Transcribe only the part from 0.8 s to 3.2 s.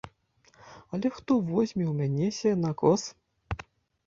Але хто возьме ў мяне сенакос?